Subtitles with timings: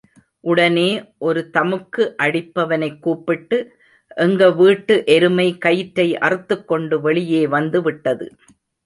[0.43, 0.85] உடனே
[1.19, 3.57] ஒரு தமுக்கு அடிப்பவனைக் கூப்பிட்டு,
[4.17, 8.27] எங்க வீட்டு எருமை கயிற்றை அறுத்துக் கொண்டு வெளியே வந்து விட்டது.